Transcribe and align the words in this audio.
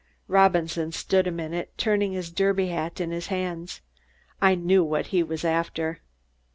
Robinson 0.27 0.91
stood 0.91 1.27
a 1.27 1.31
minute, 1.31 1.77
turning 1.77 2.11
his 2.13 2.31
derby 2.31 2.69
hat 2.69 2.99
in 2.99 3.11
his 3.11 3.27
hands. 3.27 3.81
I 4.41 4.55
knew 4.55 4.83
what 4.83 5.05
he 5.13 5.21
was 5.21 5.45
after. 5.45 6.01